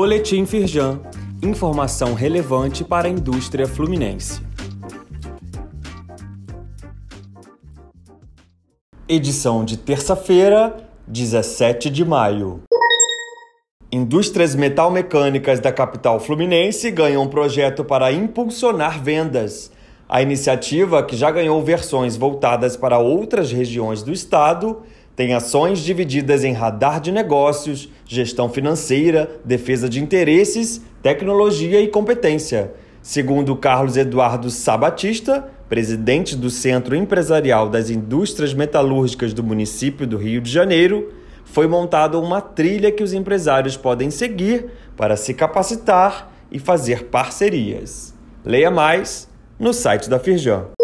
[0.00, 1.00] Boletim Firjan.
[1.42, 4.40] Informação relevante para a indústria fluminense.
[9.08, 12.62] Edição de terça-feira, 17 de maio.
[13.90, 19.72] Indústrias metal-mecânicas da capital fluminense ganham um projeto para impulsionar vendas.
[20.08, 24.80] A iniciativa, que já ganhou versões voltadas para outras regiões do estado,
[25.18, 32.72] tem ações divididas em radar de negócios, gestão financeira, defesa de interesses, tecnologia e competência.
[33.02, 40.40] Segundo Carlos Eduardo Sabatista, presidente do Centro Empresarial das Indústrias Metalúrgicas do município do Rio
[40.40, 41.12] de Janeiro,
[41.44, 48.14] foi montada uma trilha que os empresários podem seguir para se capacitar e fazer parcerias.
[48.44, 50.77] Leia mais no site da Firjan.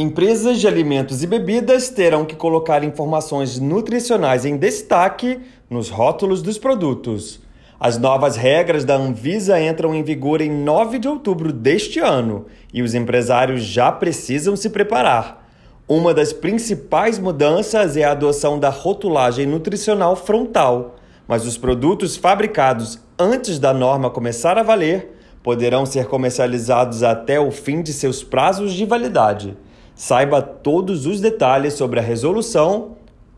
[0.00, 6.56] Empresas de alimentos e bebidas terão que colocar informações nutricionais em destaque nos rótulos dos
[6.56, 7.40] produtos.
[7.80, 12.80] As novas regras da Anvisa entram em vigor em 9 de outubro deste ano e
[12.80, 15.44] os empresários já precisam se preparar.
[15.88, 20.94] Uma das principais mudanças é a adoção da rotulagem nutricional frontal,
[21.26, 27.50] mas os produtos fabricados antes da norma começar a valer poderão ser comercializados até o
[27.50, 29.56] fim de seus prazos de validade.
[29.98, 32.92] Saiba todos os detalhes sobre a resolução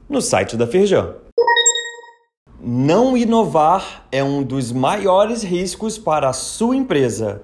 [0.07, 1.15] no site da Firjan.
[2.61, 7.41] Não inovar é um dos maiores riscos para a sua empresa.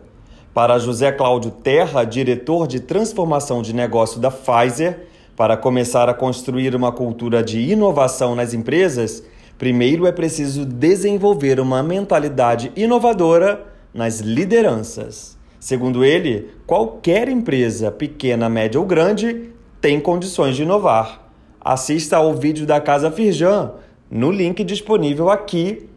[0.52, 6.76] Para José Cláudio Terra, diretor de transformação de negócio da Pfizer, para começar a construir
[6.76, 9.22] uma cultura de inovação nas empresas,
[9.56, 15.38] primeiro é preciso desenvolver uma mentalidade inovadora nas lideranças.
[15.66, 19.50] Segundo ele, qualquer empresa, pequena, média ou grande,
[19.80, 21.28] tem condições de inovar.
[21.60, 23.72] Assista ao vídeo da Casa Firjan
[24.08, 25.88] no link disponível aqui